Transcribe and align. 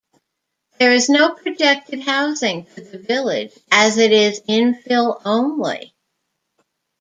There 0.79 0.91
is 0.91 1.09
no 1.09 1.35
projected 1.35 1.99
housing 2.01 2.65
for 2.65 2.81
the 2.81 2.97
village 2.97 3.51
as 3.71 3.97
it 3.99 4.11
is 4.11 4.41
infill 4.49 5.21
only. 5.25 5.93